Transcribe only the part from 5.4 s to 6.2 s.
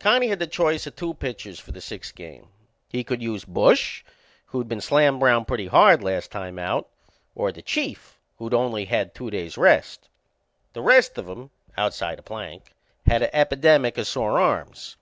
pretty hard